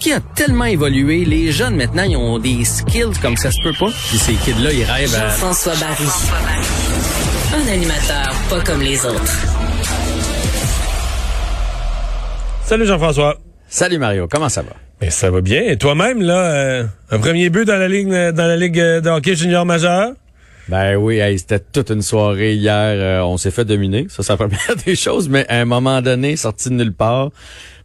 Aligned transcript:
qui 0.00 0.12
a 0.12 0.20
tellement 0.20 0.66
évolué? 0.66 1.24
Les 1.24 1.50
jeunes, 1.50 1.74
maintenant, 1.74 2.04
ils 2.04 2.16
ont 2.16 2.38
des 2.38 2.64
skills 2.64 3.18
comme 3.20 3.36
ça 3.36 3.50
se 3.50 3.60
peut 3.64 3.72
pas. 3.76 3.90
Puis 4.08 4.16
ces 4.16 4.34
kids-là, 4.34 4.72
ils 4.72 4.84
rêvent 4.84 5.12
à... 5.16 5.28
Jean-François 5.28 5.74
Barry. 5.74 6.04
Un 7.52 7.72
animateur 7.72 8.32
pas 8.48 8.60
comme 8.60 8.80
les 8.80 9.04
autres. 9.04 9.46
Salut 12.64 12.86
Jean-François. 12.86 13.38
Salut 13.68 13.98
Mario, 13.98 14.28
comment 14.30 14.48
ça 14.48 14.62
va? 14.62 14.70
Mais 15.00 15.10
ça 15.10 15.32
va 15.32 15.40
bien. 15.40 15.62
Et 15.62 15.76
toi-même, 15.76 16.22
là, 16.22 16.38
euh, 16.38 16.84
un 17.10 17.18
premier 17.18 17.50
but 17.50 17.64
dans 17.64 17.76
la 17.76 17.88
ligue 17.88 18.08
dans 18.08 18.46
la 18.46 18.56
ligue 18.56 18.76
de 18.76 19.10
hockey 19.10 19.34
junior 19.34 19.66
majeur? 19.66 20.12
Ben 20.68 20.96
oui, 20.96 21.20
c'était 21.38 21.60
toute 21.60 21.90
une 21.90 22.02
soirée 22.02 22.54
hier. 22.54 22.74
Euh, 22.74 23.20
on 23.22 23.38
s'est 23.38 23.50
fait 23.50 23.64
dominer. 23.64 24.06
Ça, 24.10 24.22
c'est 24.22 24.32
la 24.32 24.36
première 24.36 24.76
des 24.86 24.96
choses. 24.96 25.28
Mais 25.28 25.46
à 25.48 25.60
un 25.60 25.64
moment 25.64 26.02
donné, 26.02 26.36
sorti 26.36 26.68
de 26.68 26.74
nulle 26.74 26.92
part, 26.92 27.30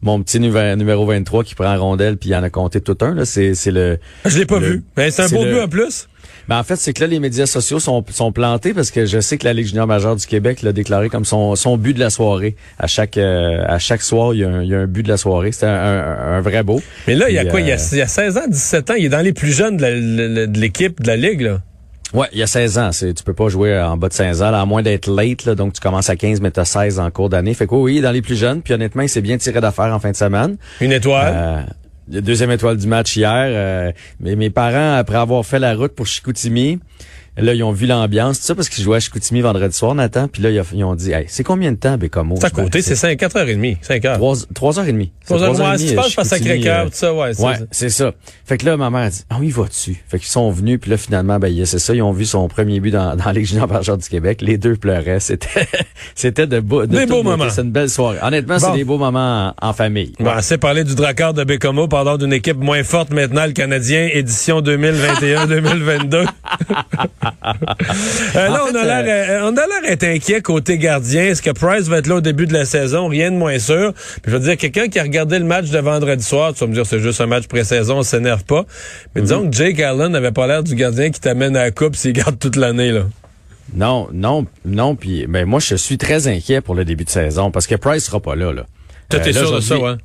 mon 0.01 0.21
petit 0.21 0.39
numéro 0.39 1.05
23 1.05 1.45
qui 1.45 1.55
prend 1.55 1.77
rondelle 1.77 2.17
puis 2.17 2.31
il 2.31 2.35
en 2.35 2.43
a 2.43 2.49
compté 2.49 2.81
tout 2.81 2.97
un. 3.01 3.13
Là, 3.13 3.23
c'est, 3.23 3.55
c'est 3.55 3.71
le. 3.71 3.99
Je 4.25 4.37
l'ai 4.37 4.45
pas 4.45 4.59
vu. 4.59 4.83
Mais 4.97 5.11
c'est 5.11 5.23
un 5.23 5.29
beau 5.29 5.43
but 5.43 5.61
en 5.61 5.69
plus. 5.69 6.09
Ben 6.49 6.59
en 6.59 6.63
fait, 6.63 6.75
c'est 6.75 6.91
que 6.91 6.99
là, 6.99 7.07
les 7.07 7.19
médias 7.19 7.45
sociaux 7.45 7.79
sont, 7.79 8.03
sont 8.09 8.33
plantés 8.33 8.73
parce 8.73 8.91
que 8.91 9.05
je 9.05 9.21
sais 9.21 9.37
que 9.37 9.45
la 9.45 9.53
Ligue 9.53 9.67
junior 9.67 9.87
majeure 9.87 10.17
du 10.17 10.25
Québec 10.25 10.61
l'a 10.61 10.73
déclaré 10.73 11.07
comme 11.07 11.23
son, 11.23 11.55
son 11.55 11.77
but 11.77 11.93
de 11.93 12.01
la 12.01 12.09
soirée. 12.09 12.57
À 12.77 12.87
chaque 12.87 13.17
euh, 13.17 13.63
à 13.65 13.79
chaque 13.79 14.01
soir, 14.01 14.33
il 14.33 14.41
y, 14.41 14.43
a 14.43 14.49
un, 14.49 14.61
il 14.61 14.69
y 14.69 14.75
a 14.75 14.79
un 14.79 14.87
but 14.87 15.03
de 15.03 15.07
la 15.07 15.15
soirée. 15.15 15.53
C'était 15.53 15.67
un, 15.67 16.17
un, 16.35 16.41
vrai 16.41 16.63
beau. 16.63 16.81
Mais 17.07 17.15
là, 17.15 17.29
il 17.29 17.35
y 17.35 17.37
a 17.37 17.45
quoi? 17.45 17.61
Il, 17.61 17.67
y 17.67 17.71
a, 17.71 17.77
il 17.93 17.97
y 17.97 18.01
a 18.01 18.07
16 18.07 18.37
ans, 18.37 18.47
17 18.49 18.89
ans. 18.89 18.93
Il 18.97 19.05
est 19.05 19.09
dans 19.09 19.21
les 19.21 19.31
plus 19.31 19.53
jeunes 19.53 19.77
de 19.77 20.59
l'équipe, 20.59 20.99
de, 20.99 21.03
de 21.03 21.07
la 21.07 21.15
Ligue, 21.15 21.41
là. 21.41 21.61
Ouais, 22.13 22.27
il 22.31 22.39
y 22.39 22.43
a 22.43 22.47
16 22.47 22.77
ans. 22.77 22.91
C'est, 22.91 23.13
tu 23.13 23.23
peux 23.23 23.33
pas 23.33 23.49
jouer 23.49 23.79
en 23.79 23.97
bas 23.97 24.07
de 24.07 24.13
16 24.13 24.43
ans, 24.43 24.53
à 24.53 24.65
moins 24.65 24.83
d'être 24.83 25.07
late. 25.07 25.45
Là, 25.45 25.55
donc, 25.55 25.73
tu 25.73 25.81
commences 25.81 26.09
à 26.09 26.15
15, 26.15 26.41
mais 26.41 26.51
tu 26.51 26.59
as 26.59 26.65
16 26.65 26.99
en 26.99 27.09
cours 27.09 27.29
d'année. 27.29 27.53
Fait 27.53 27.65
que 27.65 27.75
oui, 27.75 28.01
dans 28.01 28.11
les 28.11 28.21
plus 28.21 28.35
jeunes. 28.35 28.61
Puis 28.61 28.73
honnêtement, 28.73 29.01
il 29.01 29.09
s'est 29.09 29.21
bien 29.21 29.37
tiré 29.37 29.59
d'affaire 29.61 29.93
en 29.93 29.99
fin 29.99 30.11
de 30.11 30.15
semaine. 30.15 30.57
Une 30.79 30.91
étoile? 30.91 31.33
Euh, 31.35 32.21
deuxième 32.21 32.51
étoile 32.51 32.77
du 32.77 32.87
match 32.87 33.15
hier. 33.15 33.33
Euh, 33.33 33.91
mais 34.19 34.35
mes 34.35 34.49
parents, 34.49 34.93
après 34.95 35.17
avoir 35.17 35.43
fait 35.45 35.59
la 35.59 35.73
route 35.73 35.93
pour 35.93 36.05
Chicoutimi, 36.05 36.79
Là, 37.37 37.53
ils 37.55 37.63
ont 37.63 37.71
vu 37.71 37.87
l'ambiance, 37.87 38.39
tout 38.39 38.45
ça, 38.45 38.55
parce 38.55 38.69
qu'ils 38.69 38.83
jouaient 38.83 38.97
à 38.97 38.99
Chicoutimi 38.99 39.41
vendredi 39.41 39.75
soir, 39.75 39.95
Nathan. 39.95 40.27
Puis 40.27 40.43
là, 40.43 40.51
ils 40.51 40.83
ont 40.83 40.95
dit, 40.95 41.11
hey, 41.11 41.25
c'est 41.27 41.43
combien 41.43 41.71
de 41.71 41.77
temps, 41.77 41.97
Bécomo? 41.97 42.35
C'est 42.39 42.45
à 42.45 42.49
côté, 42.51 42.81
c'est 42.81 42.95
5, 42.95 43.19
4h30, 43.19 43.77
5 43.81 44.03
h 44.03 44.13
3, 44.15 44.35
3h30. 44.53 45.09
3h30, 45.27 45.77
si 45.77 45.87
tu 45.87 45.95
passes 45.95 46.13
par 46.13 46.25
Sacré-Cœur, 46.25 46.85
tout 46.85 46.91
ça, 46.93 47.13
ouais. 47.13 47.39
Ouais, 47.41 47.55
c'est 47.71 47.89
ça. 47.89 48.11
Fait 48.45 48.57
que 48.57 48.65
là, 48.65 48.77
ma 48.77 48.89
mère 48.89 49.01
a 49.01 49.09
dit, 49.09 49.23
ah 49.29 49.37
oui, 49.39 49.49
vas-tu? 49.49 50.03
Fait 50.07 50.19
qu'ils 50.19 50.27
sont 50.27 50.51
venus, 50.51 50.79
puis 50.79 50.91
là, 50.91 50.97
finalement, 50.97 51.39
ben, 51.39 51.65
c'est 51.65 51.79
ça, 51.79 51.95
ils 51.95 52.01
ont 52.03 52.11
vu 52.11 52.25
son 52.25 52.47
premier 52.47 52.79
but 52.79 52.91
dans, 52.91 53.15
dans 53.15 53.31
Ligue 53.31 53.47
junior 53.47 53.67
par 53.67 53.81
du 53.81 54.09
Québec. 54.09 54.41
Les 54.41 54.57
deux 54.57 54.75
pleuraient. 54.75 55.19
C'était, 55.19 55.67
c'était 56.15 56.47
de, 56.47 56.59
beau, 56.59 56.85
des 56.85 57.05
beaux 57.05 57.23
moments. 57.23 57.49
C'est 57.49 57.61
une 57.61 57.71
belle 57.71 57.89
soirée. 57.89 58.17
Honnêtement, 58.21 58.59
c'est 58.59 58.73
des 58.73 58.83
beaux 58.83 58.97
moments 58.97 59.53
en, 59.61 59.73
famille. 59.73 60.13
Bon, 60.19 60.29
assez 60.29 60.59
parlé 60.59 60.83
du 60.83 60.93
Drakkar 60.93 61.33
de 61.33 61.43
Bécomo, 61.43 61.87
pardon, 61.87 62.17
d'une 62.17 62.33
équipe 62.33 62.57
moins 62.57 62.83
forte 62.83 63.11
maintenant, 63.11 63.45
le 63.45 63.53
Canadien, 63.53 64.07
édition 64.11 64.61
2021-2022. 64.61 66.25
Euh, 68.35 68.47
là, 68.47 68.61
on, 68.69 68.75
a 68.75 68.83
l'air, 68.83 69.05
euh, 69.07 69.49
on 69.51 69.55
a 69.57 69.67
l'air 69.67 69.81
d'être 69.87 70.03
inquiet 70.03 70.41
côté 70.41 70.77
gardien. 70.77 71.25
Est-ce 71.25 71.41
que 71.41 71.51
Price 71.51 71.87
va 71.87 71.97
être 71.97 72.07
là 72.07 72.15
au 72.15 72.21
début 72.21 72.47
de 72.47 72.53
la 72.53 72.65
saison? 72.65 73.07
Rien 73.07 73.31
de 73.31 73.35
moins 73.35 73.59
sûr. 73.59 73.93
Puis 73.93 74.31
je 74.31 74.31
veux 74.31 74.39
dire, 74.39 74.57
quelqu'un 74.57 74.87
qui 74.87 74.99
a 74.99 75.03
regardé 75.03 75.39
le 75.39 75.45
match 75.45 75.69
de 75.69 75.79
vendredi 75.79 76.23
soir, 76.23 76.53
tu 76.53 76.61
vas 76.61 76.67
me 76.67 76.73
dire 76.73 76.85
c'est 76.85 76.99
juste 76.99 77.21
un 77.21 77.27
match 77.27 77.47
pré-saison, 77.47 77.99
on 77.99 78.03
s'énerve 78.03 78.43
pas. 78.43 78.65
Mais 79.13 79.21
mhm. 79.21 79.27
disons 79.27 79.49
que 79.49 79.55
Jake 79.55 79.79
Allen 79.79 80.11
n'avait 80.11 80.31
pas 80.31 80.47
l'air 80.47 80.63
du 80.63 80.75
gardien 80.75 81.11
qui 81.11 81.19
t'amène 81.19 81.55
à 81.55 81.63
la 81.63 81.71
coupe 81.71 81.95
s'il 81.95 82.13
garde 82.13 82.39
toute 82.39 82.55
l'année, 82.55 82.91
là. 82.91 83.03
Non, 83.75 84.07
non, 84.13 84.45
non. 84.65 84.95
Puis, 84.95 85.25
ben 85.27 85.45
moi, 85.45 85.59
je 85.59 85.75
suis 85.75 85.97
très 85.97 86.27
inquiet 86.27 86.61
pour 86.61 86.75
le 86.75 86.85
début 86.85 87.05
de 87.05 87.09
saison 87.09 87.51
parce 87.51 87.67
que 87.67 87.75
Price 87.75 88.05
sera 88.05 88.19
pas 88.19 88.35
là. 88.35 88.51
là. 88.51 88.65
Toi, 89.09 89.19
t'es 89.19 89.35
euh, 89.35 89.39
sûr 89.39 89.55
de 89.55 89.59
ça, 89.59 89.79
ouais? 89.79 89.95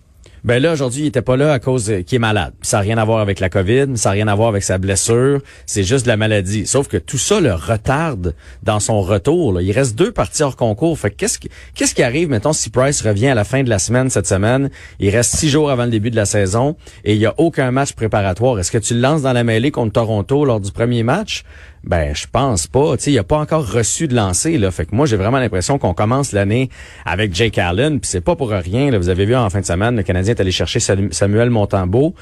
Ben 0.45 0.63
là, 0.63 0.73
aujourd'hui, 0.73 1.03
il 1.03 1.07
était 1.07 1.23
pas 1.23 1.37
là 1.37 1.53
à 1.53 1.59
cause 1.59 1.93
qu'il 2.07 2.17
est 2.17 2.19
malade. 2.19 2.53
Ça 2.63 2.79
n'a 2.79 2.83
rien 2.83 2.99
à 2.99 3.05
voir 3.05 3.21
avec 3.21 3.41
la 3.41 3.49
COVID, 3.49 3.97
ça 3.97 4.11
n'a 4.11 4.13
rien 4.15 4.29
à 4.29 4.35
voir 4.35 4.49
avec 4.49 4.63
sa 4.63 4.79
blessure. 4.79 5.41
C'est 5.67 5.83
juste 5.83 6.05
de 6.05 6.09
la 6.09 6.17
maladie. 6.17 6.67
Sauf 6.67 6.89
que 6.89 6.97
tout 6.97 7.19
ça 7.19 7.41
le 7.41 7.53
retarde 7.53 8.35
dans 8.63 8.81
son 8.81 9.01
retour. 9.01 9.61
Il 9.61 9.73
reste 9.73 9.97
deux 9.97 10.13
parties 10.13 10.43
hors 10.43 10.57
concours. 10.57 10.99
Fait 10.99 11.11
qu'est-ce 11.11 11.39
qui, 11.39 11.49
qu'est-ce 11.75 11.95
qui 11.95 12.03
arrive, 12.03 12.29
mettons, 12.29 12.53
si 12.53 12.71
Price 12.71 13.03
revient 13.03 13.29
à 13.29 13.35
la 13.35 13.45
fin 13.45 13.63
de 13.63 13.69
la 13.69 13.79
semaine 13.79 14.11
cette 14.11 14.27
semaine? 14.27 14.71
Il 15.01 15.11
reste 15.11 15.37
six 15.37 15.49
jours 15.49 15.71
avant 15.71 15.85
le 15.85 15.91
début 15.91 16.11
de 16.11 16.17
la 16.17 16.27
saison 16.27 16.77
et 17.05 17.15
il 17.15 17.21
y 17.21 17.27
a 17.27 17.35
aucun 17.39 17.71
match 17.71 17.93
préparatoire. 17.93 18.59
Est-ce 18.59 18.71
que 18.71 18.79
tu 18.79 18.95
le 18.95 19.01
lances 19.01 19.23
dans 19.23 19.33
la 19.33 19.45
mêlée 19.45 19.71
contre 19.71 19.93
Toronto 19.93 20.45
lors 20.45 20.61
du 20.61 20.73
premier 20.73 21.03
match? 21.03 21.45
Ben, 21.85 22.15
je 22.15 22.27
pense 22.31 22.67
pas. 22.67 22.97
Tu 22.97 23.05
sais, 23.05 23.13
il 23.13 23.19
a 23.19 23.25
pas 23.25 23.39
encore 23.39 23.71
reçu 23.71 24.09
de 24.09 24.15
lancer 24.15 24.59
là. 24.59 24.71
Fait 24.71 24.87
que 24.87 24.95
moi, 24.95 25.07
j'ai 25.07 25.17
vraiment 25.17 25.39
l'impression 25.39 25.79
qu'on 25.79 25.95
commence 25.95 26.33
l'année 26.33 26.71
avec 27.05 27.35
Jake 27.35 27.59
Allen. 27.59 28.01
Puis 28.01 28.11
c'est 28.11 28.21
pas 28.21 28.37
pour 28.37 28.51
rien. 28.51 28.91
Là. 28.91 28.99
Vous 28.99 29.09
avez 29.09 29.25
vu 29.25 29.37
en 29.37 29.49
fin 29.51 29.61
de 29.61 29.67
semaine, 29.67 29.97
le 29.97 30.03
Canadien 30.03 30.35
est 30.35 30.41
allé 30.41 30.51
chercher 30.51 30.81
Samuel 30.81 31.51
Montembeau. 31.51 32.15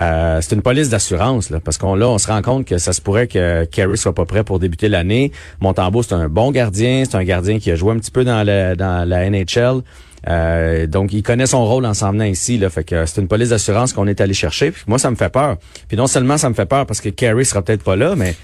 Euh, 0.00 0.38
c'est 0.40 0.54
une 0.54 0.62
police 0.62 0.88
d'assurance 0.88 1.50
là, 1.50 1.58
parce 1.58 1.76
qu'on 1.76 1.96
là 1.96 2.08
on 2.08 2.18
se 2.18 2.28
rend 2.28 2.42
compte 2.42 2.64
que 2.64 2.78
ça 2.78 2.92
se 2.92 3.00
pourrait 3.00 3.26
que 3.26 3.64
Kerry 3.64 3.98
soit 3.98 4.14
pas 4.14 4.24
prêt 4.24 4.44
pour 4.44 4.60
débuter 4.60 4.88
l'année. 4.88 5.32
Montembeau 5.60 6.04
c'est 6.04 6.14
un 6.14 6.28
bon 6.28 6.52
gardien, 6.52 7.02
c'est 7.04 7.16
un 7.16 7.24
gardien 7.24 7.58
qui 7.58 7.72
a 7.72 7.74
joué 7.74 7.92
un 7.92 7.98
petit 7.98 8.12
peu 8.12 8.22
dans 8.22 8.44
la 8.44 8.76
dans 8.76 9.08
la 9.08 9.28
NHL. 9.28 9.82
Euh, 10.28 10.86
donc, 10.86 11.12
il 11.12 11.22
connaît 11.22 11.46
son 11.46 11.64
rôle 11.64 11.86
en 11.86 11.94
s'en 11.94 12.12
venant 12.12 12.24
ici. 12.24 12.58
Là, 12.58 12.70
fait 12.70 12.84
que 12.84 13.06
c'est 13.06 13.20
une 13.20 13.28
police 13.28 13.50
d'assurance 13.50 13.92
qu'on 13.92 14.06
est 14.06 14.20
allé 14.20 14.34
chercher. 14.34 14.70
Puis 14.70 14.82
moi, 14.86 14.98
ça 14.98 15.10
me 15.10 15.16
fait 15.16 15.30
peur. 15.30 15.56
Puis 15.88 15.96
non 15.96 16.06
seulement 16.06 16.36
ça 16.38 16.48
me 16.48 16.54
fait 16.54 16.66
peur 16.66 16.86
parce 16.86 17.00
que 17.00 17.08
Kerry 17.08 17.44
sera 17.44 17.62
peut-être 17.62 17.82
pas 17.82 17.96
là, 17.96 18.14
mais 18.16 18.34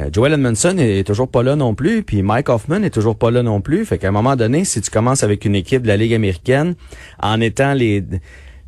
euh, 0.00 0.08
Joel 0.12 0.32
Edmondson 0.32 0.76
est 0.78 1.06
toujours 1.06 1.28
pas 1.28 1.42
là 1.42 1.56
non 1.56 1.74
plus, 1.74 2.02
puis 2.02 2.22
Mike 2.22 2.48
Hoffman 2.48 2.82
est 2.82 2.90
toujours 2.90 3.16
pas 3.16 3.30
là 3.30 3.42
non 3.42 3.60
plus. 3.60 3.84
Fait 3.84 3.98
qu'à 3.98 4.08
un 4.08 4.12
moment 4.12 4.36
donné, 4.36 4.64
si 4.64 4.80
tu 4.80 4.90
commences 4.90 5.22
avec 5.22 5.44
une 5.44 5.54
équipe 5.54 5.82
de 5.82 5.88
la 5.88 5.96
Ligue 5.96 6.14
américaine 6.14 6.74
en 7.22 7.40
étant 7.40 7.74
les 7.74 8.02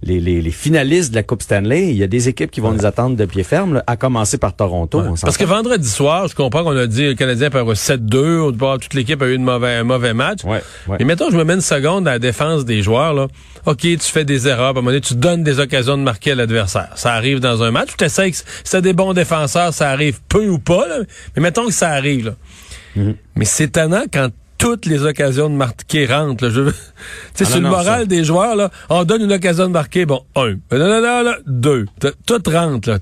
les, 0.03 0.21
les, 0.21 0.51
finalistes 0.51 1.11
de 1.11 1.17
la 1.17 1.23
Coupe 1.23 1.43
Stanley, 1.43 1.89
il 1.89 1.97
y 1.97 2.03
a 2.03 2.07
des 2.07 2.29
équipes 2.29 2.51
qui 2.51 2.61
vont 2.61 2.71
nous 2.71 2.85
attendre 2.85 3.17
de 3.17 3.25
pied 3.25 3.43
ferme, 3.43 3.83
à 3.87 3.97
commencer 3.97 4.39
par 4.39 4.55
Toronto. 4.55 5.03
Parce 5.23 5.37
que 5.37 5.45
vendredi 5.45 5.89
soir, 5.89 6.29
je 6.29 6.35
comprends 6.35 6.65
qu'on 6.65 6.77
a 6.77 6.87
dit 6.87 7.07
le 7.07 7.15
Canadien 7.15 7.51
peut 7.51 7.59
avoir 7.59 7.77
7-2, 7.77 8.57
toute 8.79 8.95
l'équipe 8.95 9.21
a 9.23 9.27
eu 9.27 9.35
une 9.35 9.43
mauvais, 9.43 9.75
un 9.75 9.85
mauvais 9.85 10.15
match. 10.15 10.45
Ouais, 10.45 10.63
Mais 10.99 11.05
mettons, 11.05 11.31
je 11.31 11.37
me 11.37 11.45
mets 11.45 11.55
une 11.55 11.61
seconde 11.61 12.07
à 12.07 12.13
la 12.13 12.19
défense 12.19 12.65
des 12.65 12.83
joueurs. 12.83 13.15
Là. 13.15 13.29
OK, 13.65 13.81
tu 13.81 13.99
fais 13.99 14.25
des 14.25 14.47
erreurs, 14.47 14.67
à 14.67 14.71
un 14.71 14.73
moment 14.75 14.91
donné, 14.91 15.01
tu 15.01 15.15
donnes 15.15 15.43
des 15.43 15.59
occasions 15.59 15.97
de 15.97 16.03
marquer 16.03 16.33
à 16.33 16.35
l'adversaire. 16.35 16.91
Ça 16.95 17.15
arrive 17.15 17.41
dans 17.41 17.63
un 17.63 17.71
match. 17.71 17.91
Tu 17.97 18.05
essaies 18.05 18.31
que 18.31 18.37
c'est 18.65 18.83
des 18.83 18.93
bons 18.93 19.15
défenseurs, 19.15 19.73
ça 19.73 19.91
arrive 19.91 20.21
peu 20.29 20.47
ou 20.49 20.59
pas. 20.59 20.85
Mais 21.35 21.43
mettons 21.43 21.67
que 21.67 21.73
ça 21.73 21.91
arrive. 21.91 22.27
Là. 22.27 22.35
Mm-hmm. 22.97 23.15
Mais 23.35 23.45
c'est 23.45 23.65
étonnant 23.65 24.05
quand 24.13 24.29
toutes 24.59 24.87
les 24.87 25.05
occasions 25.05 25.51
de 25.51 25.55
marquer 25.55 26.07
rentrent. 26.07 26.45
Là. 26.45 26.51
Je... 26.51 26.61
Ah 27.41 27.45
sur 27.45 27.61
le 27.61 27.69
moral 27.69 28.07
des 28.07 28.25
joueurs, 28.25 28.57
là, 28.57 28.71
on 28.89 29.05
donne 29.05 29.23
une 29.23 29.33
occasion 29.33 29.65
de 29.65 29.73
marquer, 29.73 30.07
bon, 30.07 30.25
un. 30.35 30.55
deux. 31.47 31.87
Tout 32.27 32.43
rentre. 32.47 32.89
Là. 32.89 32.99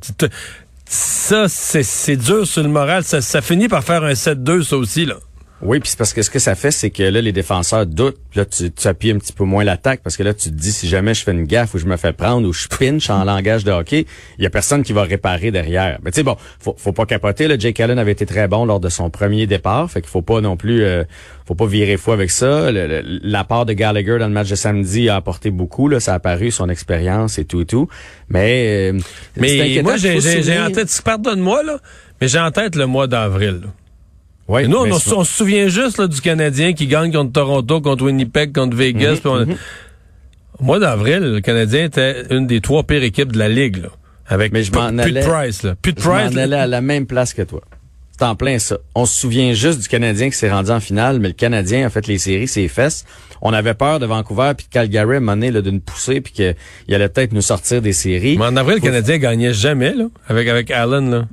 Ça, 0.86 1.48
c'est 1.48 2.16
dur 2.16 2.46
sur 2.46 2.62
le 2.62 2.68
moral. 2.68 3.04
Ça, 3.04 3.20
ça 3.20 3.40
finit 3.40 3.68
par 3.68 3.84
faire 3.84 4.02
un 4.04 4.12
7-2, 4.12 4.62
ça 4.62 4.76
aussi. 4.76 5.06
là. 5.06 5.16
Oui, 5.64 5.80
puis 5.80 5.88
c'est 5.88 5.96
parce 5.96 6.12
que 6.12 6.20
ce 6.20 6.28
que 6.28 6.38
ça 6.38 6.54
fait, 6.54 6.70
c'est 6.70 6.90
que 6.90 7.02
là, 7.02 7.22
les 7.22 7.32
défenseurs 7.32 7.86
doutent. 7.86 8.18
Là, 8.34 8.44
tu, 8.44 8.70
tu 8.70 8.86
appuies 8.86 9.12
un 9.12 9.18
petit 9.18 9.32
peu 9.32 9.44
moins 9.44 9.64
l'attaque 9.64 10.00
parce 10.04 10.18
que 10.18 10.22
là, 10.22 10.34
tu 10.34 10.50
te 10.50 10.54
dis, 10.54 10.72
si 10.72 10.86
jamais 10.86 11.14
je 11.14 11.24
fais 11.24 11.32
une 11.32 11.44
gaffe 11.44 11.74
ou 11.74 11.78
je 11.78 11.86
me 11.86 11.96
fais 11.96 12.12
prendre 12.12 12.46
ou 12.46 12.52
je 12.52 12.68
pinch 12.68 13.08
en 13.08 13.24
langage 13.24 13.64
de 13.64 13.72
hockey, 13.72 14.04
il 14.36 14.44
y 14.44 14.46
a 14.46 14.50
personne 14.50 14.82
qui 14.82 14.92
va 14.92 15.04
réparer 15.04 15.50
derrière. 15.50 15.98
Mais 16.02 16.10
tu 16.10 16.16
sais, 16.16 16.22
bon, 16.22 16.36
faut, 16.60 16.74
faut 16.76 16.92
pas 16.92 17.06
capoter. 17.06 17.48
Là, 17.48 17.56
Jake 17.58 17.80
Allen 17.80 17.98
avait 17.98 18.12
été 18.12 18.26
très 18.26 18.46
bon 18.46 18.66
lors 18.66 18.78
de 18.78 18.90
son 18.90 19.08
premier 19.08 19.46
départ, 19.46 19.90
fait 19.90 20.02
qu'il 20.02 20.10
faut 20.10 20.20
pas 20.20 20.42
non 20.42 20.58
plus, 20.58 20.84
euh, 20.84 21.04
faut 21.46 21.54
pas 21.54 21.66
virer 21.66 21.96
fou 21.96 22.12
avec 22.12 22.30
ça. 22.30 22.70
la 22.70 23.44
part 23.44 23.64
de 23.64 23.72
Gallagher 23.72 24.18
dans 24.18 24.28
le 24.28 24.34
match 24.34 24.50
de 24.50 24.56
samedi 24.56 25.08
a 25.08 25.16
apporté 25.16 25.50
beaucoup. 25.50 25.88
Là, 25.88 25.98
ça 25.98 26.12
a 26.12 26.16
apparu 26.16 26.50
son 26.50 26.68
expérience 26.68 27.38
et 27.38 27.46
tout 27.46 27.62
et 27.62 27.66
tout. 27.66 27.88
Mais, 28.28 28.92
euh, 28.92 28.98
mais 29.38 29.80
moi, 29.82 29.96
j'ai 29.96 30.58
en 30.58 30.70
tête, 30.70 31.00
pardonne-moi 31.02 31.62
là, 31.62 31.78
mais 32.20 32.28
j'ai 32.28 32.38
en 32.38 32.50
tête 32.50 32.76
le 32.76 32.86
mois 32.86 33.06
d'avril. 33.06 33.62
Ouais, 34.46 34.68
nous, 34.68 34.76
on, 34.76 34.98
se 34.98 35.24
souvient 35.24 35.68
juste 35.68 35.98
là, 35.98 36.06
du 36.06 36.20
Canadien 36.20 36.74
qui 36.74 36.86
gagne 36.86 37.10
contre 37.10 37.32
Toronto, 37.32 37.80
contre 37.80 38.04
Winnipeg, 38.04 38.52
contre 38.52 38.76
Vegas. 38.76 39.20
Mhm, 39.24 39.46
mhm. 39.46 39.56
Au 40.58 40.64
mois 40.64 40.78
d'avril, 40.78 41.20
le 41.20 41.40
Canadien 41.40 41.84
était 41.84 42.24
une 42.30 42.46
des 42.46 42.60
trois 42.60 42.82
pires 42.82 43.02
équipes 43.02 43.32
de 43.32 43.38
la 43.38 43.48
Ligue. 43.48 43.78
Là, 43.78 43.88
avec 44.26 44.52
mais 44.52 44.62
je 44.62 44.72
m'en 44.72 44.98
allais, 44.98 45.22
de 45.22 45.26
Price. 45.26 45.62
Là. 45.62 45.74
Plus 45.80 45.92
de 45.92 46.00
je 46.00 46.08
m'en 46.08 46.14
allais 46.14 46.56
à 46.56 46.66
la 46.66 46.80
même 46.80 47.06
place 47.06 47.32
que 47.32 47.42
toi. 47.42 47.62
C'est 48.16 48.24
en 48.24 48.36
plein 48.36 48.60
ça. 48.60 48.78
On 48.94 49.06
se 49.06 49.18
souvient 49.18 49.54
juste 49.54 49.80
du 49.80 49.88
Canadien 49.88 50.30
qui 50.30 50.36
s'est 50.36 50.50
rendu 50.50 50.70
en 50.70 50.78
finale, 50.78 51.18
mais 51.18 51.28
le 51.28 51.34
Canadien 51.34 51.86
a 51.86 51.90
fait 51.90 52.06
les 52.06 52.18
séries, 52.18 52.46
ses 52.46 52.68
fesses. 52.68 53.04
On 53.42 53.52
avait 53.52 53.74
peur 53.74 53.98
de 53.98 54.06
Vancouver 54.06 54.52
puis 54.56 54.66
de 54.66 54.72
Calgary 54.72 55.18
mené 55.18 55.50
d'une 55.50 55.80
poussée 55.80 56.20
puis 56.20 56.32
qu'il 56.32 56.94
allait 56.94 57.08
peut-être 57.08 57.32
nous 57.32 57.42
sortir 57.42 57.82
des 57.82 57.92
séries. 57.92 58.38
Mais 58.38 58.44
en 58.44 58.56
avril, 58.56 58.76
le 58.76 58.80
Canadien 58.80 59.18
gagnait 59.18 59.52
jamais 59.52 59.94
là, 59.94 60.04
avec 60.28 60.46
avec 60.48 60.70
Allen 60.70 61.10
là. 61.10 61.24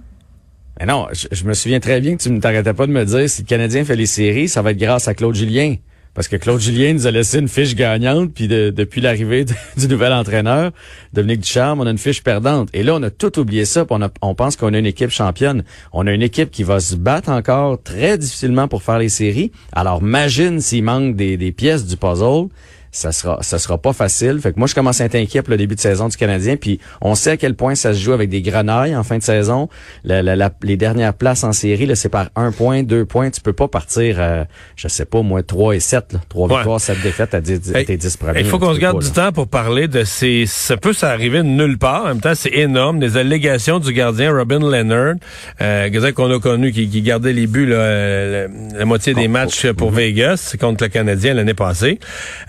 Mais 0.82 0.88
non, 0.88 1.06
je, 1.12 1.44
me 1.46 1.54
souviens 1.54 1.80
très 1.80 2.02
bien 2.02 2.18
que 2.18 2.24
tu 2.24 2.32
ne 2.32 2.40
t'arrêtais 2.40 2.74
pas 2.74 2.88
de 2.88 2.92
me 2.92 3.06
dire 3.06 3.30
si 3.30 3.44
le 3.44 3.46
Canadien 3.46 3.86
fait 3.86 3.96
les 3.96 4.08
séries, 4.08 4.50
ça 4.50 4.64
va 4.64 4.72
être 4.72 4.80
grâce 4.80 5.08
à 5.08 5.14
Claude 5.14 5.36
Julien. 5.36 5.76
Parce 6.16 6.28
que 6.28 6.36
Claude 6.38 6.60
Julien 6.60 6.94
nous 6.94 7.06
a 7.06 7.12
laissé 7.12 7.38
une 7.38 7.48
fiche 7.48 7.76
gagnante, 7.76 8.34
puis 8.34 8.48
depuis 8.48 9.00
l'arrivée 9.00 9.46
du 9.78 9.88
nouvel 9.88 10.12
entraîneur, 10.12 10.72
Dominique 11.14 11.42
Ducharme, 11.42 11.82
on 11.82 11.86
a 11.86 11.92
une 11.92 12.00
fiche 12.00 12.24
perdante. 12.24 12.68
Et 12.74 12.82
là, 12.82 12.96
on 12.96 13.04
a 13.04 13.12
tout 13.12 13.38
oublié 13.38 13.64
ça, 13.64 13.86
on, 13.92 14.10
on 14.24 14.34
pense 14.34 14.56
qu'on 14.56 14.74
a 14.74 14.80
une 14.80 14.88
équipe 14.88 15.12
championne. 15.12 15.64
On 15.94 16.08
a 16.08 16.12
une 16.12 16.24
équipe 16.24 16.50
qui 16.50 16.64
va 16.64 16.80
se 16.80 16.96
battre 16.96 17.30
encore 17.30 17.82
très 17.84 18.18
difficilement 18.18 18.68
pour 18.68 18.82
faire 18.82 18.98
les 18.98 19.10
séries. 19.10 19.52
Alors, 19.74 20.02
imagine 20.02 20.62
s'il 20.62 20.84
manque 20.84 21.16
des 21.16 21.52
pièces 21.52 21.86
du 21.86 21.96
puzzle 21.96 22.48
ça 22.92 23.12
sera 23.12 23.42
ça 23.42 23.58
sera 23.60 23.78
pas 23.78 23.94
facile. 23.94 24.40
Fait 24.42 24.54
que 24.54 24.60
moi 24.60 24.68
je 24.68 24.76
commence 24.76 25.02
à 25.02 25.06
être 25.06 25.16
inquiet 25.16 25.42
pour 25.42 25.52
le 25.52 25.58
début 25.58 25.76
de 25.76 25.80
saison 25.80 26.08
du 26.08 26.18
Canadien 26.18 26.58
puis 26.58 26.80
on 27.02 27.16
sait 27.16 27.32
à 27.32 27.38
quel 27.38 27.56
point 27.56 27.76
ça 27.76 27.94
se 27.94 28.00
joue 28.00 28.14
avec 28.14 28.30
des 28.30 28.42
grenailles 28.42 28.96
en 28.96 29.04
fin 29.04 29.18
de 29.18 29.24
saison. 29.24 29.70
les 30.04 30.78
dernières 30.78 31.14
places 31.14 31.44
en 31.44 31.54
série 31.54 31.86
là, 31.86 31.96
c'est 31.96 32.10
par 32.10 32.30
un 32.36 32.52
point, 32.52 32.84
deux 32.84 33.06
points, 33.06 33.30
tu 33.30 33.42
peux 33.42 33.54
pas 33.54 33.68
partir 33.68 34.18
euh, 34.20 34.44
je 34.76 34.88
sais 34.88 35.06
pas 35.06 35.22
moi 35.22 35.44
3 35.44 35.76
et 35.76 35.80
7 35.80 36.14
là, 36.14 36.20
3 36.30 36.48
victoires, 36.48 36.82
7 36.82 37.02
défaites 37.02 37.34
à, 37.34 37.42
10, 37.42 37.74
tes 37.86 37.98
10 37.98 38.18
premiers. 38.18 38.40
Il 38.42 38.46
faut 38.46 38.60
qu'on 38.60 38.74
se 38.74 38.80
garde 38.80 39.02
du 39.02 39.12
temps 39.12 39.32
pour 39.32 39.48
parler 39.48 39.88
de 39.88 40.04
ces 40.04 40.46
ça 40.46 40.78
peut 40.78 40.94
s'arriver 40.94 41.40
de 41.40 41.44
nulle 41.44 41.78
part. 41.78 42.04
En 42.04 42.08
même 42.10 42.22
temps, 42.22 42.36
c'est 42.36 42.54
énorme 42.54 43.00
des 43.00 43.18
allégations 43.18 43.80
du 43.80 43.94
gardien 43.94 44.32
Robin 44.32 44.60
Leonard, 44.60 45.16
euh, 45.62 46.12
qu'on 46.12 46.32
a 46.32 46.40
connu 46.40 46.72
qui, 46.72 46.90
qui, 46.90 47.02
gardait 47.02 47.34
les 47.34 47.48
buts 47.48 47.66
là, 47.66 48.48
la, 48.48 48.86
moitié 48.86 49.14
des 49.14 49.28
matchs 49.28 49.72
pour 49.72 49.92
Vegas 49.92 50.56
contre 50.60 50.84
le 50.84 50.90
Canadien 50.90 51.34
l'année 51.34 51.54
passée. 51.54 52.00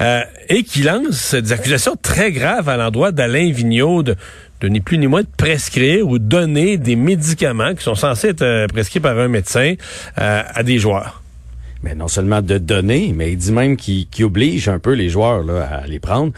Euh, 0.01 0.23
et 0.49 0.63
qui 0.63 0.83
lance 0.83 1.35
des 1.35 1.53
accusations 1.53 1.97
très 2.01 2.33
graves 2.33 2.69
à 2.69 2.77
l'endroit 2.77 3.13
d'Alain 3.13 3.51
Vigneault 3.51 4.03
de, 4.03 4.17
ni 4.65 4.81
plus 4.81 4.99
ni 4.99 5.07
moins 5.07 5.23
de 5.23 5.29
prescrire 5.37 6.07
ou 6.07 6.19
donner 6.19 6.77
des 6.77 6.97
médicaments 6.97 7.75
qui 7.75 7.83
sont 7.83 7.95
censés 7.95 8.29
être 8.29 8.43
euh, 8.43 8.67
prescrits 8.67 9.01
par 9.01 9.19
un 9.19 9.29
médecin 9.29 9.75
euh, 10.19 10.43
à 10.47 10.63
des 10.63 10.79
joueurs. 10.79 11.23
Mais 11.83 11.95
non 11.95 12.07
seulement 12.07 12.43
de 12.43 12.59
donner, 12.59 13.13
mais 13.15 13.33
il 13.33 13.37
dit 13.37 13.51
même 13.51 13.77
qu'il 13.77 14.07
oblige 14.21 14.69
un 14.69 14.79
peu 14.79 14.93
les 14.93 15.09
joueurs 15.09 15.45
à 15.51 15.87
les 15.87 15.99
prendre. 15.99 16.33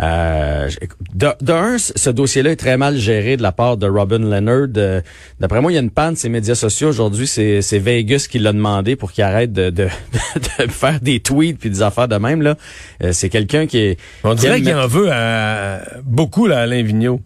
Euh, 0.00 0.68
D'un, 1.14 1.78
ce 1.78 2.10
dossier-là 2.10 2.52
est 2.52 2.56
très 2.56 2.76
mal 2.76 2.96
géré 2.96 3.36
de 3.36 3.42
la 3.42 3.52
part 3.52 3.76
de 3.76 3.86
Robin 3.86 4.18
Leonard. 4.18 4.68
Euh, 4.76 5.00
d'après 5.40 5.60
moi, 5.60 5.72
il 5.72 5.74
y 5.74 5.78
a 5.78 5.80
une 5.80 5.90
panne 5.90 6.14
de 6.14 6.18
ses 6.18 6.28
médias 6.28 6.54
sociaux 6.54 6.88
aujourd'hui. 6.88 7.26
C'est 7.26 7.78
Vegas 7.78 8.26
qui 8.30 8.38
l'a 8.38 8.52
demandé 8.52 8.96
pour 8.96 9.12
qu'il 9.12 9.24
arrête 9.24 9.52
de, 9.52 9.70
de, 9.70 9.88
de, 10.58 10.70
faire 10.70 11.00
des 11.00 11.20
tweets 11.20 11.58
puis 11.58 11.70
des 11.70 11.82
affaires 11.82 12.08
de 12.08 12.16
même. 12.16 12.42
là. 12.42 12.56
Euh, 13.02 13.12
c'est 13.12 13.28
quelqu'un 13.28 13.66
qui 13.66 13.78
est... 13.78 14.00
On 14.24 14.34
dirait 14.34 14.60
qu'il 14.60 14.74
en 14.74 14.86
veut 14.86 15.10
à, 15.10 15.80
beaucoup 16.04 16.46
là, 16.46 16.60
Alain 16.60 16.82
Vigneault. 16.82 17.20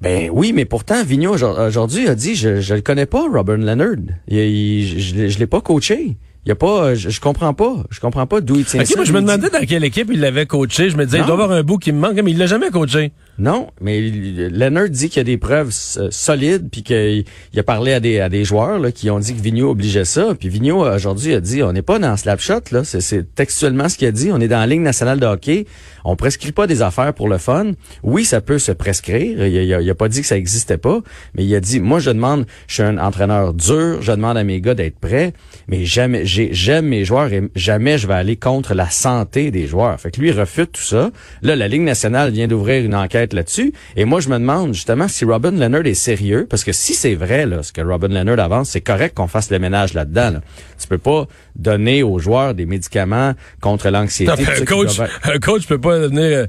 Ben 0.00 0.28
oui, 0.30 0.52
mais 0.54 0.66
pourtant, 0.66 1.02
Vigneault 1.02 1.42
aujourd'hui 1.42 2.06
a 2.06 2.14
dit 2.14 2.34
je 2.34 2.60
je 2.60 2.74
le 2.74 2.82
connais 2.82 3.06
pas, 3.06 3.24
Robin 3.32 3.56
Leonard. 3.56 3.96
je, 4.28 5.28
je 5.28 5.38
l'ai 5.38 5.46
pas 5.46 5.62
coaché. 5.62 6.16
Il 6.46 6.50
y 6.50 6.52
a 6.52 6.54
pas, 6.54 6.94
je, 6.94 7.10
je, 7.10 7.20
comprends 7.20 7.52
pas, 7.54 7.74
je 7.90 7.98
comprends 7.98 8.28
pas 8.28 8.40
d'où 8.40 8.54
il 8.54 8.64
tient 8.64 8.80
Ok, 8.80 8.94
moi 8.94 9.04
je 9.04 9.12
me 9.12 9.20
demandais 9.20 9.50
dans 9.50 9.66
quelle 9.66 9.82
équipe 9.82 10.08
il 10.12 10.20
l'avait 10.20 10.46
coaché. 10.46 10.90
Je 10.90 10.96
me 10.96 11.04
disais, 11.04 11.18
il 11.18 11.24
doit 11.24 11.34
avoir 11.34 11.50
un 11.50 11.64
bout 11.64 11.78
qui 11.78 11.90
me 11.90 11.98
manque, 11.98 12.20
mais 12.22 12.30
il 12.30 12.38
l'a 12.38 12.46
jamais 12.46 12.70
coaché. 12.70 13.10
Non, 13.38 13.68
mais 13.80 14.00
Leonard 14.00 14.88
dit 14.88 15.08
qu'il 15.08 15.18
y 15.18 15.20
a 15.20 15.24
des 15.24 15.36
preuves 15.36 15.70
solides, 15.70 16.68
puis 16.70 16.82
qu'il 16.82 17.24
a 17.56 17.62
parlé 17.62 17.92
à 17.92 18.00
des, 18.00 18.44
joueurs 18.44 18.80
qui 18.94 19.10
ont 19.10 19.18
dit 19.18 19.34
que 19.34 19.40
Vigneault 19.40 19.70
obligeait 19.70 20.04
ça. 20.06 20.34
Puis 20.38 20.48
Vigneault 20.48 20.86
aujourd'hui 20.86 21.34
a 21.34 21.40
dit, 21.40 21.62
on 21.62 21.72
n'est 21.72 21.82
pas 21.82 21.98
dans 21.98 22.16
Slapshot, 22.16 22.60
c'est 22.84 23.34
textuellement 23.34 23.88
ce 23.88 23.98
qu'il 23.98 24.08
a 24.08 24.12
dit. 24.12 24.30
On 24.32 24.40
est 24.40 24.48
dans 24.48 24.60
la 24.60 24.66
Ligue 24.66 24.80
nationale 24.80 25.20
de 25.20 25.26
hockey. 25.26 25.66
On 26.04 26.16
prescrit 26.16 26.52
pas 26.52 26.66
des 26.66 26.82
affaires 26.82 27.12
pour 27.12 27.28
le 27.28 27.36
fun. 27.36 27.72
Oui, 28.02 28.24
ça 28.24 28.40
peut 28.40 28.58
se 28.58 28.72
prescrire. 28.72 29.44
Il 29.46 29.90
a, 29.90 29.94
pas 29.94 30.08
dit 30.08 30.20
que 30.20 30.26
ça 30.26 30.36
existait 30.36 30.78
pas, 30.78 31.00
mais 31.34 31.44
il 31.44 31.54
a 31.54 31.60
dit, 31.60 31.80
moi 31.80 31.98
je 31.98 32.10
demande, 32.10 32.46
je 32.68 32.74
suis 32.74 32.82
un 32.82 32.96
entraîneur 32.98 33.52
dur, 33.52 34.00
je 34.00 34.12
demande 34.12 34.36
à 34.36 34.44
mes 34.44 34.60
gars 34.60 34.74
d'être 34.74 34.98
prêts, 34.98 35.32
mais 35.68 35.84
jamais, 35.84 36.24
j'aime 36.24 36.86
mes 36.86 37.04
joueurs 37.04 37.32
et 37.32 37.42
jamais 37.54 37.98
je 37.98 38.06
vais 38.06 38.14
aller 38.14 38.36
contre 38.36 38.74
la 38.74 38.88
santé 38.88 39.50
des 39.50 39.66
joueurs. 39.66 40.00
Fait 40.00 40.10
que 40.10 40.20
lui 40.20 40.28
il 40.28 40.38
refute 40.38 40.72
tout 40.72 40.82
ça. 40.82 41.10
Là, 41.42 41.56
la 41.56 41.68
Ligue 41.68 41.82
nationale 41.82 42.30
vient 42.30 42.46
d'ouvrir 42.46 42.84
une 42.84 42.94
enquête 42.94 43.25
là-dessus. 43.34 43.72
Et 43.96 44.04
moi, 44.04 44.20
je 44.20 44.28
me 44.28 44.38
demande 44.38 44.74
justement 44.74 45.08
si 45.08 45.24
Robin 45.24 45.52
Leonard 45.52 45.86
est 45.86 45.94
sérieux, 45.94 46.46
parce 46.48 46.64
que 46.64 46.72
si 46.72 46.94
c'est 46.94 47.14
vrai, 47.14 47.46
là, 47.46 47.62
ce 47.62 47.72
que 47.72 47.80
Robin 47.80 48.08
Leonard 48.08 48.38
avance, 48.38 48.70
c'est 48.70 48.80
correct 48.80 49.16
qu'on 49.16 49.26
fasse 49.26 49.50
le 49.50 49.58
ménage 49.58 49.94
là-dedans. 49.94 50.30
Là. 50.30 50.40
Tu 50.78 50.88
peux 50.88 50.98
pas 50.98 51.26
donner 51.56 52.02
aux 52.02 52.18
joueurs 52.18 52.54
des 52.54 52.66
médicaments 52.66 53.34
contre 53.60 53.90
l'anxiété. 53.90 54.32
Un 54.32 54.64
coach, 54.64 55.00
un 55.24 55.38
coach 55.38 55.66
peut 55.66 55.80
pas 55.80 55.98
devenir 55.98 56.24
euh, 56.24 56.46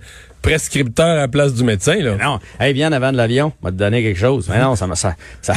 prescripteur 0.48 1.08
à 1.08 1.16
la 1.16 1.28
place 1.28 1.54
du 1.54 1.64
médecin. 1.64 1.96
Là. 1.96 2.16
non, 2.16 2.40
hey, 2.60 2.74
viens 2.74 2.92
avant 2.94 3.12
de 3.12 3.18
l'avion, 3.18 3.52
on 3.62 3.66
va 3.66 3.72
te 3.72 3.76
donner 3.76 4.02
quelque 4.02 4.20
chose. 4.20 4.48
Mais 4.50 4.62
non, 4.62 4.78
ça, 4.78 4.88
ça, 4.96 5.16
ça, 5.42 5.54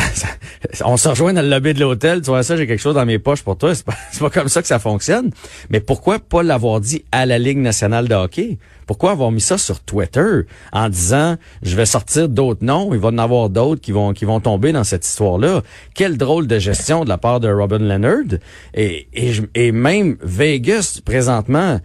on 0.85 0.97
se 0.97 1.09
rejoint 1.09 1.33
dans 1.33 1.43
le 1.43 1.49
lobby 1.49 1.75
de 1.75 1.81
l'hôtel, 1.81 2.23
tu 2.23 2.31
vois 2.31 2.43
ça, 2.43 2.57
j'ai 2.57 2.67
quelque 2.67 2.81
chose 2.81 2.97
dans 2.97 3.07
mes 3.07 3.21
poches 3.21 3.43
pour 3.43 3.57
toi. 3.57 3.73
C'est 3.75 3.85
pas, 3.85 3.95
pas 4.19 4.31
comme 4.31 4.49
ça 4.49 4.63
que 4.63 4.69
ça 4.69 4.81
fonctionne. 4.81 5.31
Mais 5.71 5.79
pourquoi 5.79 6.19
pas 6.19 6.43
l'avoir 6.43 6.81
dit 6.81 7.05
à 7.13 7.25
la 7.25 7.39
Ligue 7.39 7.59
nationale 7.59 8.09
de 8.09 8.15
hockey? 8.17 8.59
Pourquoi 8.89 9.13
avoir 9.13 9.31
mis 9.31 9.41
ça 9.41 9.57
sur 9.57 9.79
Twitter 9.79 10.41
en 10.73 10.89
disant 10.89 11.37
je 11.63 11.77
vais 11.77 11.87
sortir 11.87 12.29
d'autres 12.29 12.65
noms, 12.65 12.93
il 12.93 12.99
va 12.99 13.11
y 13.11 13.13
en 13.13 13.19
avoir 13.19 13.49
d'autres 13.49 13.81
qui 13.81 13.93
vont 13.93 14.13
qui 14.13 14.25
vont 14.25 14.41
tomber 14.41 14.73
dans 14.73 14.83
cette 14.83 15.07
histoire-là? 15.07 15.63
Quelle 15.95 16.17
drôle 16.17 16.49
de 16.49 16.59
gestion 16.59 17.05
de 17.05 17.09
la 17.09 17.19
part 17.19 17.39
de 17.39 17.49
Robin 17.49 17.79
Leonard 17.79 18.41
et, 18.75 19.07
et 19.55 19.71
même 19.71 20.17
Vegas 20.21 21.01
présentement 21.05 21.79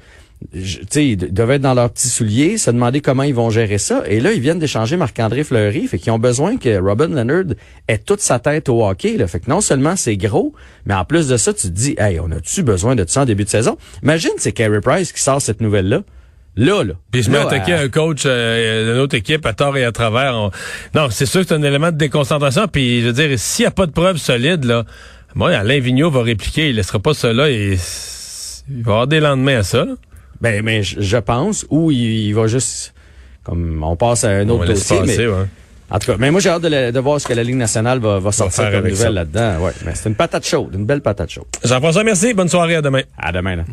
sais, 0.90 1.08
ils 1.08 1.18
devaient 1.18 1.56
être 1.56 1.62
dans 1.62 1.74
leurs 1.74 1.90
petits 1.90 2.10
souliers, 2.10 2.58
se 2.58 2.72
demander 2.72 3.02
comment 3.02 3.24
ils 3.24 3.34
vont 3.34 3.50
gérer 3.50 3.78
ça. 3.78 4.04
Et 4.08 4.20
là, 4.20 4.32
ils 4.32 4.40
viennent 4.40 4.60
d'échanger 4.60 4.98
Marc-André 4.98 5.44
Fleury, 5.44 5.88
fait 5.88 6.00
qu'ils 6.00 6.12
ont 6.12 6.20
besoin 6.20 6.58
que 6.58 6.78
Robin 6.80 7.08
Leonard 7.08 7.56
ait 7.88 7.98
toute 7.98 8.22
sa 8.22 8.40
tête 8.40 8.70
au 8.70 8.86
hockey. 8.86 9.18
Là. 9.18 9.28
Fait 9.28 9.40
que 9.40 9.50
non 9.50 9.62
seulement 9.62 9.96
c'est 9.96 10.18
gros, 10.18 10.54
mais 10.86 10.94
en 10.94 11.06
plus 11.06 11.28
de 11.28 11.38
ça, 11.38 11.54
tu 11.54 11.68
te 11.68 11.74
dis, 11.74 11.96
hey, 11.98 12.20
on 12.20 12.32
a-tu 12.32 12.64
besoin 12.64 12.96
de 12.96 13.06
ça 13.08 13.22
en 13.22 13.26
début 13.26 13.44
de 13.44 13.50
saison? 13.50 13.78
Imagine, 14.04 14.32
c'est 14.38 14.52
Carey 14.52 14.82
Price 14.82 15.12
qui 15.12 15.22
sort 15.22 15.42
cette 15.42 15.62
nouvelle-là. 15.62 16.02
Là, 16.58 16.84
là. 16.84 16.94
Puis 17.12 17.26
se 17.26 17.30
met 17.30 17.38
à 17.38 17.48
attaquer 17.48 17.74
un 17.74 17.90
coach 17.90 18.24
euh, 18.26 18.94
d'une 18.94 19.02
autre 19.02 19.16
équipe 19.16 19.46
à 19.46 19.54
tort 19.54 19.76
et 19.76 19.84
à 19.84 19.92
travers. 19.92 20.52
Non, 20.94 21.10
c'est 21.10 21.26
sûr 21.26 21.42
que 21.42 21.48
c'est 21.48 21.54
un 21.54 21.64
élément 21.64 21.92
de 21.92 21.98
déconcentration. 21.98 22.68
Puis 22.68 23.02
je 23.02 23.08
veux 23.08 23.14
dire, 23.14 23.38
s'il 23.38 23.64
n'y 23.64 23.68
a 23.68 23.72
pas 23.72 23.86
de 23.86 23.92
preuves 23.92 24.18
solides, 24.18 24.64
là, 24.64 24.86
moi, 25.36 25.52
Alain 25.52 25.80
Vigneault 25.80 26.12
va 26.12 26.24
répliquer. 26.24 26.70
Il 26.70 26.78
laissera 26.78 27.00
pas 27.00 27.14
cela 27.14 27.50
et 27.50 27.78
il 28.70 28.84
va 28.84 28.92
avoir 28.94 29.08
des 29.08 29.20
lendemains 29.20 29.60
à 29.60 29.64
ça. 29.64 29.84
Là. 29.84 29.96
Ben, 30.42 30.64
mais 30.64 30.84
je 30.84 31.18
pense, 31.18 31.66
ou 31.70 31.92
il, 31.92 32.34
va 32.34 32.48
juste, 32.48 32.94
comme 33.44 33.84
on 33.84 33.96
passe 33.96 34.24
à 34.24 34.30
un 34.30 34.50
autre 34.50 34.66
dossier. 34.66 35.00
mais, 35.06 35.18
En 35.90 36.00
tout 36.00 36.12
cas, 36.12 36.18
mais 36.18 36.32
moi 36.32 36.42
j'ai 36.42 36.50
hâte 36.50 36.64
de, 36.64 37.00
voir 37.00 37.22
ce 37.22 37.28
que 37.28 37.34
la 37.34 37.44
Ligue 37.44 37.56
nationale 37.56 38.00
va, 38.00 38.20
va 38.20 38.32
sortir 38.32 38.72
comme 38.72 38.88
nouvelle 38.88 39.14
là-dedans. 39.14 39.60
Ouais, 39.60 39.72
mais 39.86 39.96
c'est 39.96 40.10
une 40.10 40.16
patate 40.16 40.46
chaude, 40.46 40.74
une 40.74 40.86
belle 40.86 41.02
patate 41.02 41.32
chaude. 41.32 41.46
Jean-François, 41.64 42.04
merci. 42.04 42.34
Bonne 42.34 42.50
soirée. 42.50 42.76
À 42.76 42.82
demain. 42.82 43.02
À 43.18 43.32
demain. 43.32 43.58
Là. 43.58 43.64